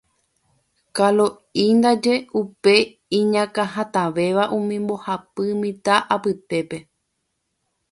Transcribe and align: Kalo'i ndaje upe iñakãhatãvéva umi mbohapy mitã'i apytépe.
Kalo'i 0.97 1.65
ndaje 1.77 2.13
upe 2.41 2.73
iñakãhatãvéva 3.17 4.43
umi 4.57 4.75
mbohapy 4.83 5.45
mitã'i 5.61 6.07
apytépe. 6.15 6.77